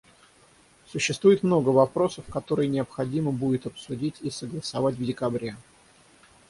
[0.87, 5.55] Существует много вопросов, которые необходимо будет обсудить и согласовать в декабре.